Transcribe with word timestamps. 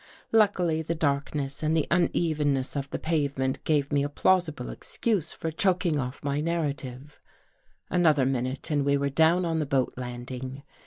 Luckily 0.31 0.81
the 0.81 0.95
darkness 0.95 1.61
and 1.61 1.77
the 1.77 1.85
unevenness 1.91 2.75
of 2.75 2.89
the 2.89 2.97
pavement 2.97 3.63
gave 3.65 3.93
me 3.93 4.01
a 4.01 4.09
plausible 4.09 4.71
excuse 4.71 5.31
for 5.31 5.51
choking 5.51 5.93
273 5.93 6.41
THE 6.41 6.43
GHOST 6.43 6.51
GIRL 6.51 6.57
off 6.57 6.59
my 6.59 6.89
narrative. 6.97 7.19
Another 7.91 8.25
minute 8.25 8.71
and 8.71 8.83
we 8.83 8.97
were 8.97 9.09
down 9.11 9.45
on 9.45 9.59
the 9.59 9.67
boat 9.67 9.93
landing. 9.97 10.63